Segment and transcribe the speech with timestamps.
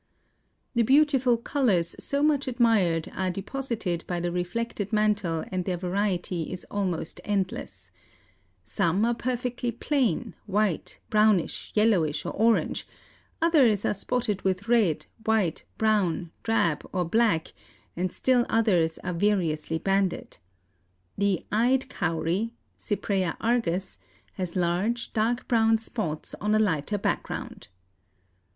[0.73, 6.51] The beautiful colors so much admired are deposited by the reflected mantle and their variety
[6.51, 7.91] is almost endless.
[8.63, 12.87] Some are perfectly plain, white, brownish, yellowish or orange,
[13.43, 17.53] others are spotted with red, white, brown, drab or black,
[17.95, 20.39] and still others are variously banded.
[21.15, 23.99] The eyed cowry (Cypraea argus)
[24.33, 27.67] has large, dark brown spots on a lighter background.